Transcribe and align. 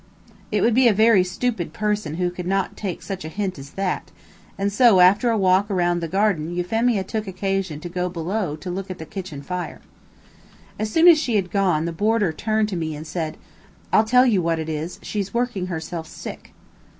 It 0.51 0.61
would 0.61 0.73
be 0.73 0.87
a 0.87 0.93
very 0.95 1.23
stupid 1.23 1.73
person 1.73 2.15
who 2.15 2.31
could 2.31 2.47
not 2.47 2.75
take 2.75 3.03
such 3.03 3.23
a 3.23 3.29
hint 3.29 3.59
as 3.59 3.69
that, 3.77 4.09
and 4.57 4.73
so, 4.73 4.99
after 4.99 5.29
a 5.29 5.37
walk 5.37 5.69
around 5.69 5.99
the 5.99 6.07
garden, 6.07 6.55
Euphemia 6.55 7.03
took 7.03 7.27
occasion 7.27 7.79
to 7.81 7.87
go 7.87 8.09
below 8.09 8.55
to 8.55 8.71
look 8.71 8.89
at 8.89 8.97
the 8.97 9.05
kitchen 9.05 9.43
fire. 9.43 9.79
As 10.79 10.89
soon 10.89 11.07
as 11.07 11.19
she 11.19 11.35
had 11.35 11.51
gone, 11.51 11.85
the 11.85 11.91
boarder 11.91 12.33
turned 12.33 12.69
to 12.69 12.75
me 12.75 12.95
and 12.95 13.05
said: 13.05 13.37
"I'll 13.93 14.03
tell 14.03 14.25
you 14.25 14.41
what 14.41 14.57
it 14.57 14.69
is. 14.69 14.97
She's 15.03 15.35
working 15.35 15.67
herself 15.67 16.07
sick." 16.07 16.51